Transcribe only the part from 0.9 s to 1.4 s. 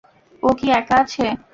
আছে?